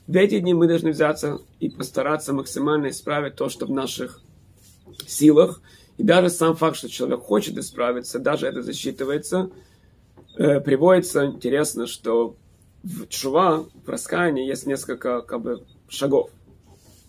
[0.07, 4.21] в эти дни мы должны взяться и постараться максимально исправить то, что в наших
[5.07, 5.61] силах.
[5.97, 9.49] И даже сам факт, что человек хочет исправиться, даже это засчитывается,
[10.37, 12.35] э, приводится, интересно, что
[12.83, 16.29] в чува, в раскаянии есть несколько как бы, шагов.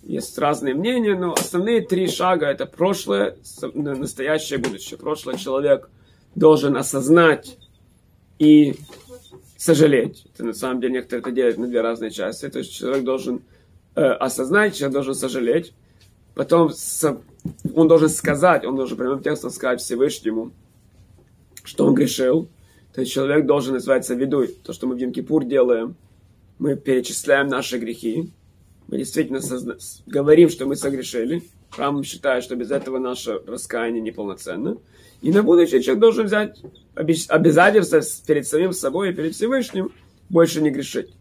[0.03, 3.37] Есть разные мнения, но основные три шага– это прошлое,
[3.75, 4.99] настоящее, будущее.
[4.99, 5.91] Прошлое человек
[6.37, 7.59] должен осознать
[8.39, 8.77] и
[9.57, 10.27] сожалеть.
[10.35, 12.49] Это на самом деле некоторые это делают на две разные части.
[12.49, 13.43] То есть человек должен
[13.95, 15.73] э, осознать, человек должен сожалеть.
[16.35, 17.21] Потом со,
[17.75, 20.53] он должен сказать, он должен прямым текстом сказать Всевышнему,
[21.65, 22.49] что он грешил.
[22.93, 24.49] То есть человек должен называться видуй.
[24.49, 25.97] То, что мы в Йом-Кипур делаем,
[26.59, 28.33] мы перечисляем наши грехи.
[28.89, 29.77] Мы действительно созна...
[30.07, 31.43] говорим, что мы согрешили.
[31.71, 34.79] Храм считает, что без этого наше раскаяние неполноценно.
[35.23, 36.61] И на будущее человек должен взять
[36.95, 39.93] обязательство перед самим собой и перед Всевышним
[40.29, 41.15] больше не грешить.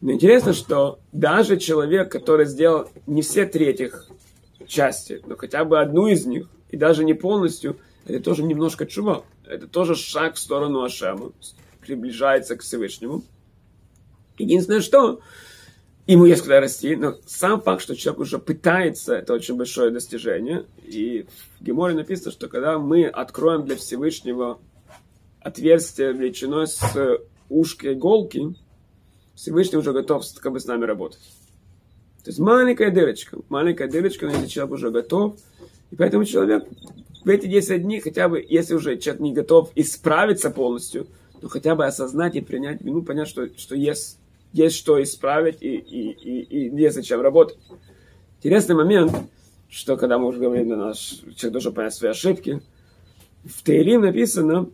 [0.00, 4.06] Но интересно, что даже человек, который сделал не все три этих
[4.66, 7.76] части, но хотя бы одну из них, и даже не полностью,
[8.06, 9.24] это тоже немножко чува.
[9.46, 11.32] Это тоже шаг в сторону Ашема,
[11.80, 13.22] приближается к Всевышнему.
[14.38, 15.20] Единственное, что
[16.06, 20.64] ему есть куда расти, но сам факт, что человек уже пытается, это очень большое достижение.
[20.84, 21.26] И
[21.58, 24.58] в Геморе написано, что когда мы откроем для Всевышнего
[25.40, 26.80] отверстие величиной с
[27.48, 28.54] ушкой иголки,
[29.34, 31.20] Всевышний уже готов как бы с нами работать.
[32.24, 35.36] То есть маленькая дырочка, маленькая дырочка, но если человек уже готов,
[35.90, 36.64] и поэтому человек
[37.24, 41.06] в эти 10 дней, хотя бы, если уже человек не готов исправиться полностью,
[41.42, 44.18] но хотя бы осознать и принять вину, понять, что, что есть,
[44.52, 47.58] есть что исправить и, и, и, и есть зачем работать.
[48.38, 49.12] Интересный момент,
[49.68, 52.62] что когда мы уже говорим, наш человек должен понять свои ошибки,
[53.44, 54.70] в Таилим написано,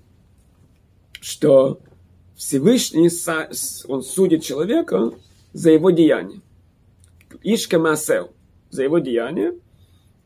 [1.20, 1.80] что
[2.36, 3.10] Всевышний,
[3.86, 5.12] он судит человека
[5.52, 6.40] за его деяние.
[7.42, 8.32] Ишка Масел,
[8.70, 9.54] за его деяние.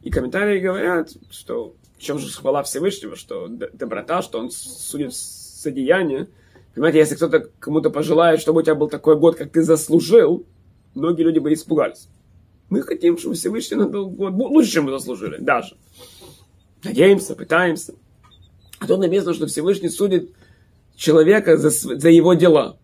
[0.02, 5.70] И комментарии говорят, что в чем же хвала Всевышнего, что доброта, что он судит за
[5.70, 6.28] деяние.
[6.76, 10.44] Понимаете, если кто-то кому-то пожелает, чтобы у тебя был такой год, как ты заслужил,
[10.94, 12.08] многие люди бы испугались.
[12.68, 15.78] Мы хотим, чтобы Всевышний нам дал год лучше, чем мы заслужили, даже.
[16.84, 17.94] Надеемся, пытаемся.
[18.78, 20.34] А тут написано, что Всевышний судит
[20.96, 22.76] человека за, за его дела.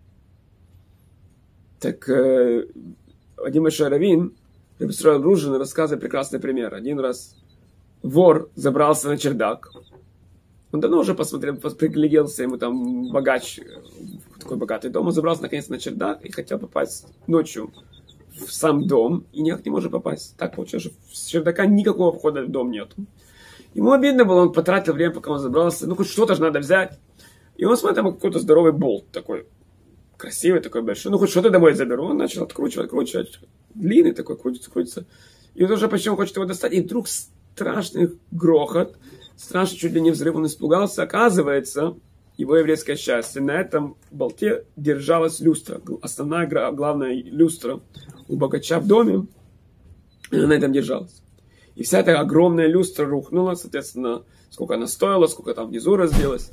[1.79, 2.69] Так э,
[3.37, 4.33] Вадим Шаравин
[4.79, 6.73] Ружин рассказывает прекрасный пример.
[6.75, 7.37] Один раз
[8.03, 9.71] вор забрался на чердак.
[10.73, 13.61] Он давно уже посмотрел, пригляделся, ему там богач,
[14.41, 15.07] такой богатый дом.
[15.07, 17.73] Он забрался наконец на чердак и хотел попасть ночью
[18.35, 20.35] в сам дом, и никак не может попасть.
[20.39, 22.97] Так получилось, что с чердака никакого входа в дом нету.
[23.75, 25.87] Ему обидно было, он потратил время, пока он забрался.
[25.87, 26.99] Ну, хоть что-то же надо взять.
[27.57, 29.47] И он смотрит, там какой-то здоровый болт такой,
[30.17, 31.13] красивый такой большой.
[31.13, 32.07] Ну, хоть что-то домой заберу.
[32.07, 33.41] Он начал откручивать, откручивать.
[33.75, 35.07] Длинный такой, крутится, крутится.
[35.55, 36.73] И он уже он хочет его достать.
[36.73, 38.97] И вдруг страшный грохот,
[39.43, 41.03] страшный чуть ли не взрыв, он испугался.
[41.03, 41.97] Оказывается,
[42.37, 45.81] его еврейское счастье, на этом болте держалась люстра.
[46.01, 47.81] Основная, главная люстра
[48.29, 49.27] у богача в доме,
[50.31, 51.23] она на этом держалась.
[51.75, 56.51] И вся эта огромная люстра рухнула, соответственно, сколько она стоила, сколько там внизу разбилась.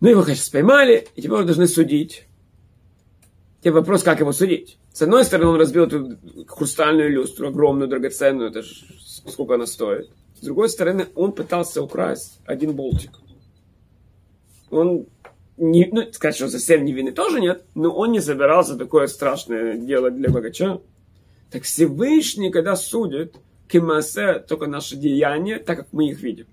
[0.00, 2.26] Ну, его, конечно, поймали, и теперь должны судить.
[3.60, 4.78] Теперь вопрос, как его судить.
[4.92, 10.10] С одной стороны, он разбил эту хрустальную люстру, огромную, драгоценную, это же сколько она стоит.
[10.40, 13.12] С другой стороны, он пытался украсть один болтик.
[14.70, 15.06] Он,
[15.56, 19.76] не, ну, сказать, что совсем не вины тоже нет, но он не собирался такое страшное
[19.76, 20.80] делать для богача.
[21.50, 23.36] Так Всевышний, когда судит,
[23.68, 26.46] кемасе, только наши деяния, так как мы их видим.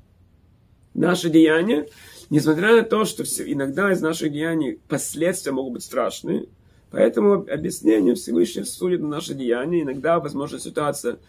[0.93, 1.87] Наши деяния
[2.29, 6.47] Несмотря на то, что иногда из наших деяний последствия могут быть страшные,
[6.91, 9.83] поэтому объяснение Всевышний судит на наши деяния.
[9.83, 11.19] Иногда возможна ситуация,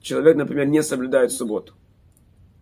[0.00, 1.74] человек, например, не соблюдает субботу.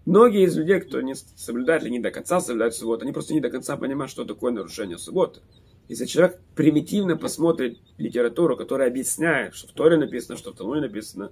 [0.06, 3.40] Многие из людей, кто не соблюдает или не до конца соблюдает субботу, они просто не
[3.40, 5.40] до конца понимают, что такое нарушение субботы.
[5.88, 11.30] Если человек примитивно посмотрит литературу, которая объясняет, что в Торе написано, что в Талмуде написано,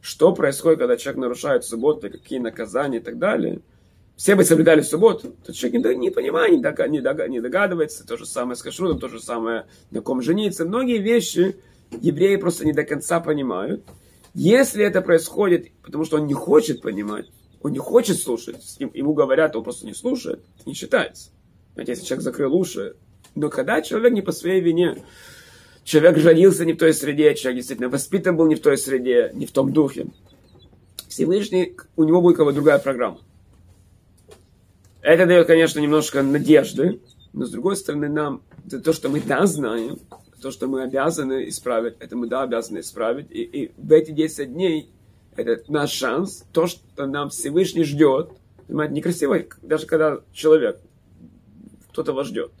[0.00, 3.60] что происходит, когда человек нарушает субботу, какие наказания и так далее–
[4.16, 8.62] все бы соблюдали субботу, то человек не, понимает, не, не догадывается, то же самое с
[8.62, 10.64] кашрутом, то же самое на ком жениться.
[10.64, 11.56] Многие вещи
[11.90, 13.84] евреи просто не до конца понимают.
[14.34, 17.30] Если это происходит, потому что он не хочет понимать,
[17.62, 21.30] он не хочет слушать, ему говорят, он просто не слушает, не считается.
[21.74, 22.96] Знаете, если человек закрыл уши,
[23.34, 25.02] но когда человек не по своей вине,
[25.84, 29.46] человек родился не в той среде, человек действительно воспитан был не в той среде, не
[29.46, 30.06] в том духе,
[31.08, 33.20] Всевышний, у него будет как бы другая программа.
[35.02, 37.00] Это дает, конечно, немножко надежды,
[37.32, 38.42] но с другой стороны, нам
[38.84, 39.98] то, что мы да знаем,
[40.40, 43.26] то, что мы обязаны исправить, это мы да обязаны исправить.
[43.30, 44.90] И, и в эти 10 дней
[45.36, 48.30] это наш шанс, то, что нам Всевышний ждет.
[48.66, 50.80] Понимаете, некрасиво, даже когда человек,
[51.90, 52.52] кто-то вас ждет.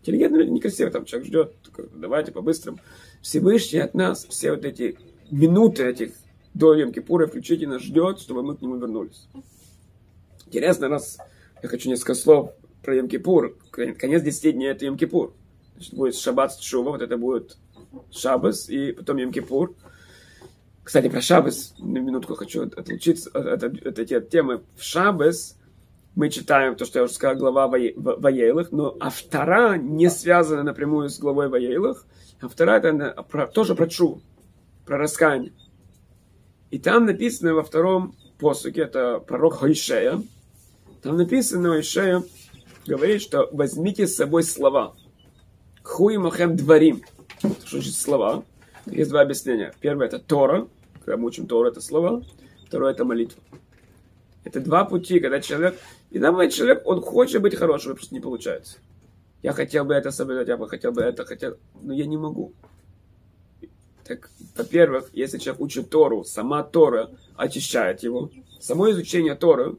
[0.00, 1.54] Интеллигентные люди некрасиво, там человек ждет,
[1.94, 2.78] давайте по-быстрому.
[3.22, 4.98] Всевышний от нас все вот эти
[5.30, 6.12] минуты этих
[6.52, 9.26] до Йом-Кипура включительно ждет, чтобы мы к нему вернулись.
[10.46, 11.18] Интересно, раз
[11.62, 13.56] я хочу несколько слов про Йом-Кипур.
[13.70, 15.32] Конец 10 дней это Йом-Кипур.
[15.74, 17.56] Значит, будет Шаббат Шува, вот это будет
[18.10, 19.74] Шаббас, и потом Йом-Кипур.
[20.84, 24.62] Кстати, про Шаббас, на минутку хочу отлучиться от, от, от этой темы.
[24.76, 25.56] В Шаббас
[26.14, 31.08] мы читаем то, что я уже сказал, глава Ваейлах, но а вторая не связана напрямую
[31.08, 32.06] с главой Ваейлах,
[32.40, 34.20] а вторая это про, тоже про Чу,
[34.84, 35.52] про раскаяние.
[36.70, 40.22] И там написано во втором посуке, это пророк Хойшея,
[41.02, 42.22] Там написано, Ишея
[42.86, 44.94] говорит, что возьмите с собой слова.
[45.82, 47.02] Хуи махем дворим.
[47.38, 48.44] Что значит слова?
[48.86, 49.72] Есть два объяснения.
[49.80, 50.68] Первое это Тора.
[51.04, 52.22] Когда мы учим Тору, это слова.
[52.66, 53.42] Второе это молитва.
[54.44, 55.78] Это два пути, когда человек...
[56.10, 58.78] И бывает человек, он хочет быть хорошим, но просто не получается.
[59.42, 62.52] Я хотел бы это соблюдать, я бы хотел бы это, хотел, но я не могу.
[64.04, 68.30] Так, во-первых, если человек учит Тору, сама Тора очищает его.
[68.60, 69.76] Само изучение Торы,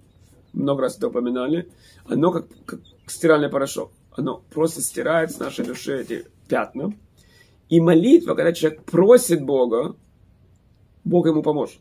[0.53, 1.69] много раз это упоминали,
[2.05, 3.91] оно как, как стиральный порошок.
[4.11, 6.93] Оно просто стирает с нашей души эти пятна.
[7.69, 9.95] И молитва, когда человек просит Бога,
[11.05, 11.79] Бог ему поможет.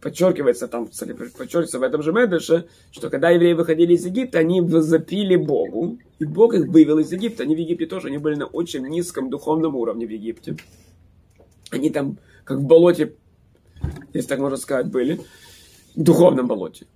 [0.00, 5.36] Подчеркивается там, подчеркивается в этом же Медреше, что когда евреи выходили из Египта, они возопили
[5.36, 7.42] Богу, и Бог их вывел из Египта.
[7.42, 10.56] Они в Египте тоже, они были на очень низком духовном уровне в Египте.
[11.70, 13.14] Они там, как в болоте,
[14.14, 15.20] если так можно сказать, были,
[15.94, 16.86] в духовном болоте.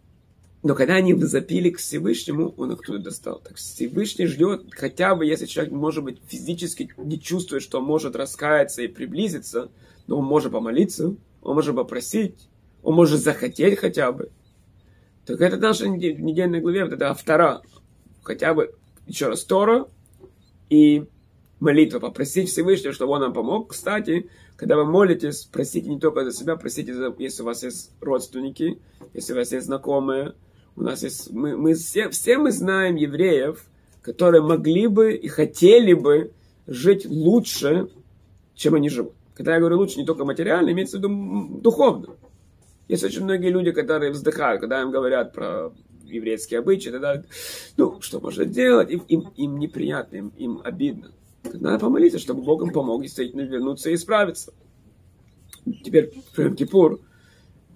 [0.63, 3.41] Но когда они запили к Всевышнему, он их туда достал.
[3.41, 8.83] Так Всевышний ждет, хотя бы если человек, может быть, физически не чувствует, что может раскаяться
[8.83, 9.71] и приблизиться,
[10.07, 12.49] но он может помолиться, он может попросить,
[12.83, 14.31] он может захотеть хотя бы.
[15.25, 17.63] Так это наша недельная главе, вот это автора.
[18.23, 18.75] Хотя бы,
[19.07, 19.87] еще раз, Тора
[20.69, 21.05] и
[21.61, 22.01] молитва.
[22.01, 23.71] Попросить Всевышнего, чтобы он нам помог.
[23.71, 27.93] Кстати, когда вы молитесь, просите не только за себя, просите, за, если у вас есть
[28.01, 28.81] родственники,
[29.15, 30.35] если у вас есть знакомые.
[30.75, 33.65] У нас есть, мы, мы все, все мы знаем евреев,
[34.01, 36.33] которые могли бы и хотели бы
[36.67, 37.89] жить лучше,
[38.55, 39.15] чем они живут.
[39.43, 42.15] Когда я говорю лучше, не только материально, имеется в виду духовно.
[42.87, 45.73] Есть очень многие люди, которые вздыхают, когда им говорят про
[46.05, 47.25] еврейские обычаи, тогда,
[47.77, 51.11] ну, что можно делать, им, им, им неприятно, им, им обидно.
[51.43, 54.55] Надо помолиться, чтобы Бог им помог действительно вернуться и исправиться.
[55.83, 57.01] Теперь в Йом-Кипур.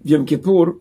[0.05, 0.79] Йом-Кипур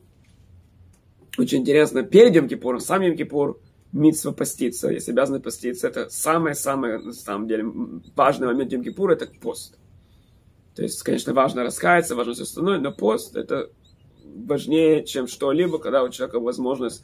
[1.36, 3.56] очень интересно, перед Йом-Кипуром, сам Йом-Кипур,
[3.90, 7.64] митсва поститься, если обязаны поститься, это самое-самое, на самом деле,
[8.14, 9.76] важный момент Йом-Кипура, это пост.
[10.76, 13.70] То есть, конечно, важно раскаяться, важно все остальное, но пост это
[14.22, 17.02] важнее, чем что-либо, когда у человека возможность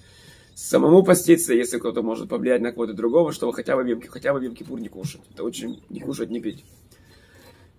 [0.54, 4.54] самому поститься, если кто-то может повлиять на кого-то другого, чтобы хотя бы, хотя бы в
[4.54, 5.22] Кипур не кушать.
[5.32, 6.66] Это очень не кушать, не пить.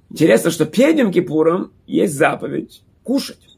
[0.09, 3.57] Интересно, что перед Йом Кипуром есть заповедь кушать.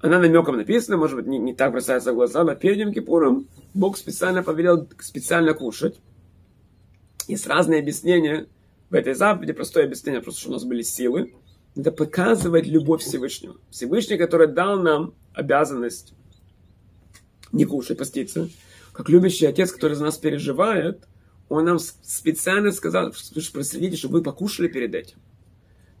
[0.00, 3.48] Она намеком написана, может быть, не, не так бросается в глаза, но перед Йом Кипуром
[3.72, 5.98] Бог специально повелел специально кушать.
[7.26, 8.46] Есть разные объяснения,
[8.94, 11.34] в этой заповеди простое объяснение, просто что у нас были силы.
[11.74, 13.56] Это показывает любовь Всевышнего.
[13.68, 16.14] Всевышний, который дал нам обязанность
[17.50, 18.48] не кушать, поститься.
[18.92, 21.08] Как любящий отец, который за нас переживает,
[21.48, 25.16] он нам специально сказал, что проследите, чтобы вы покушали перед этим.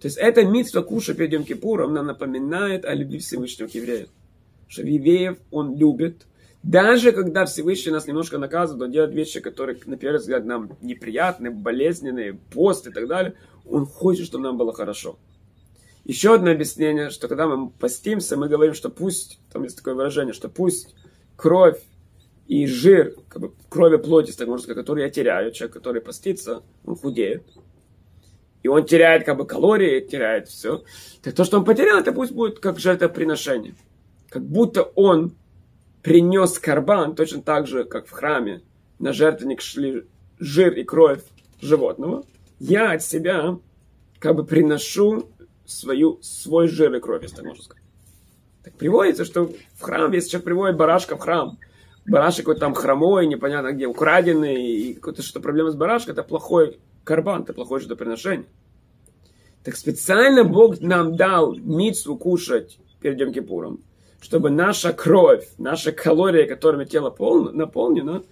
[0.00, 4.06] То есть это митство кушать перед Йом Кипуром нам напоминает о любви Всевышнего к евреям.
[4.68, 6.26] Что евреев он любит,
[6.64, 11.50] даже когда Всевышний нас немножко наказывает, он делает вещи, которые, на первый взгляд, нам неприятны,
[11.50, 13.34] болезненные, пост и так далее,
[13.66, 15.18] он хочет, чтобы нам было хорошо.
[16.04, 20.32] Еще одно объяснение, что когда мы постимся, мы говорим, что пусть, там есть такое выражение,
[20.32, 20.94] что пусть
[21.36, 21.82] кровь
[22.46, 26.00] и жир, как бы кровь и плоть, так можно сказать, которые я теряю, человек, который
[26.00, 27.44] постится, он худеет.
[28.62, 30.82] И он теряет как бы калории, теряет все.
[31.22, 33.74] Так то, что он потерял, это пусть будет как жертвоприношение.
[34.30, 35.34] Как будто он
[36.04, 38.60] принес карбан, точно так же, как в храме,
[38.98, 40.04] на жертвенник шли
[40.38, 41.22] жир и кровь
[41.60, 42.24] животного,
[42.60, 43.58] я от себя
[44.18, 45.30] как бы приношу
[45.64, 47.82] свою, свой жир и кровь, если так можно сказать.
[48.62, 51.58] Так приводится, что в храм, если человек приводит барашка в храм,
[52.06, 56.78] барашек какой-то там хромой, непонятно где, украденный, и какая-то что проблема с барашком, это плохой
[57.02, 58.46] карбан, это плохое жертвоприношение.
[59.62, 63.80] Так специально Бог нам дал мицу кушать перед Йом Кипуром,
[64.24, 68.24] чтобы наша кровь, наши калории, которыми тело полно, наполнено,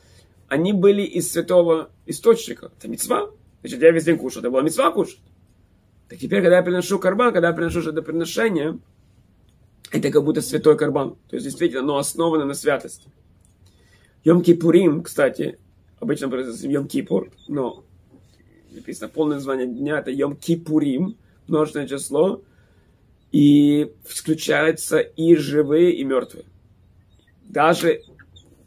[0.49, 2.73] они были из святого источника.
[2.79, 3.29] Это мецва.
[3.61, 4.41] Значит, я весь день кушал.
[4.41, 5.21] Это была мецва кушать.
[6.09, 8.79] Так теперь, когда я приношу карбан, когда я приношу это приношение,
[9.91, 11.17] это как будто святой карбан.
[11.29, 13.11] То есть, действительно, оно основано на святости.
[14.25, 15.59] Йом Кипурим, кстати,
[16.01, 17.85] обычно произносится Йом Кипур, но
[18.71, 21.19] написано полное название дня, это Йом Кипурим,
[21.49, 22.41] множественное число,
[23.33, 26.45] и включаются и живые, и мертвые.
[27.43, 28.03] Даже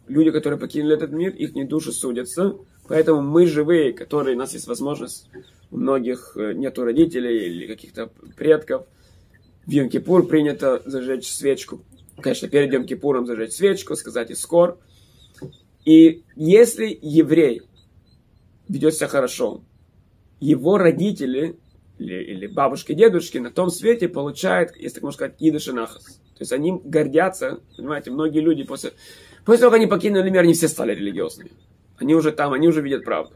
[0.07, 2.57] люди, которые покинули этот мир, их не души судятся.
[2.87, 5.29] Поэтому мы живые, которые, у нас есть возможность,
[5.71, 8.85] у многих э, нету родителей или каких-то предков.
[9.65, 11.81] В Йом-Кипур принято зажечь свечку.
[12.21, 14.77] Конечно, перед Йом-Кипуром зажечь свечку, сказать искор.
[15.83, 17.63] И если еврей
[18.67, 19.63] ведет себя хорошо,
[20.39, 21.57] его родители
[21.97, 26.05] или, или бабушки, дедушки на том свете получают, если так можно сказать, идыш нахас.
[26.05, 28.91] То есть они гордятся, понимаете, многие люди после,
[29.45, 31.51] После того, как они покинули мир, они все стали религиозными.
[31.97, 33.35] Они уже там, они уже видят правду.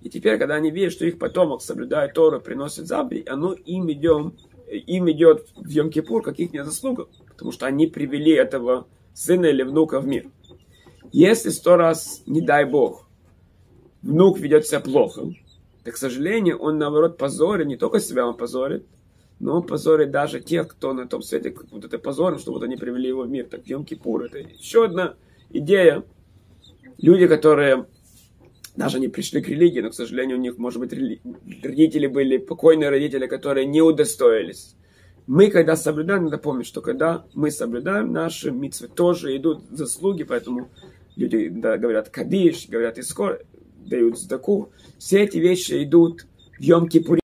[0.00, 4.36] И теперь, когда они видят, что их потомок соблюдает Тору, приносит заповедь, оно им, идем,
[4.68, 9.98] им идет в Йом-Кипур, как их заслуга, потому что они привели этого сына или внука
[10.00, 10.30] в мир.
[11.10, 13.08] Если сто раз, не дай Бог,
[14.02, 15.32] внук ведет себя плохо,
[15.88, 18.84] то, к сожалению, он, наоборот, позорит, не только себя он позорит,
[19.40, 22.62] но он позорит даже тех, кто на том свете, как вот это позором, что вот
[22.62, 23.46] они привели его в мир.
[23.46, 25.14] Так Йом-Кипур, это еще одна
[25.48, 26.04] идея.
[26.98, 27.86] Люди, которые
[28.76, 30.92] даже не пришли к религии, но, к сожалению, у них, может быть,
[31.62, 34.76] родители были, покойные родители, которые не удостоились.
[35.26, 40.68] Мы, когда соблюдаем, надо помнить, что когда мы соблюдаем, наши митцвы тоже идут заслуги, поэтому
[41.16, 43.40] люди да, говорят кадиш, говорят искор,
[43.88, 44.70] дают сдаку.
[44.98, 46.26] Все эти вещи идут
[46.58, 47.16] в Йом-Кипуре.